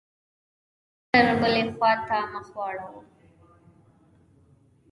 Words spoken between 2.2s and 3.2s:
مخ واړاوه.